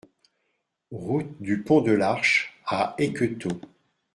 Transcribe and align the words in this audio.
Route 0.89 1.39
du 1.39 1.61
Pont 1.61 1.81
de 1.81 1.91
l'Arche 1.91 2.59
à 2.65 2.95
Ecquetot 2.97 3.61